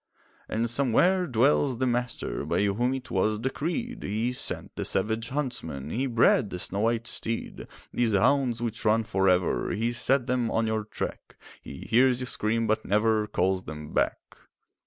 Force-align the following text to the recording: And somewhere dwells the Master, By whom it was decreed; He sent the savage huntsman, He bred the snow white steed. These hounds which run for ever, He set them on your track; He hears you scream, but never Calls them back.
And 0.49 0.67
somewhere 0.67 1.27
dwells 1.27 1.77
the 1.77 1.85
Master, 1.85 2.43
By 2.43 2.63
whom 2.63 2.91
it 2.95 3.11
was 3.11 3.37
decreed; 3.37 4.01
He 4.01 4.33
sent 4.33 4.75
the 4.75 4.83
savage 4.83 5.29
huntsman, 5.29 5.91
He 5.91 6.07
bred 6.07 6.49
the 6.49 6.57
snow 6.57 6.79
white 6.79 7.05
steed. 7.05 7.67
These 7.93 8.13
hounds 8.13 8.63
which 8.63 8.83
run 8.83 9.03
for 9.03 9.29
ever, 9.29 9.69
He 9.73 9.91
set 9.91 10.25
them 10.25 10.49
on 10.49 10.65
your 10.65 10.85
track; 10.85 11.35
He 11.61 11.81
hears 11.87 12.19
you 12.19 12.25
scream, 12.25 12.65
but 12.65 12.83
never 12.83 13.27
Calls 13.27 13.65
them 13.65 13.93
back. 13.93 14.17